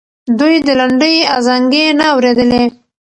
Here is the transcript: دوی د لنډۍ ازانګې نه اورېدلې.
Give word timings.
دوی 0.39 0.55
د 0.65 0.67
لنډۍ 0.79 1.15
ازانګې 1.35 1.85
نه 1.99 2.05
اورېدلې. 2.13 2.63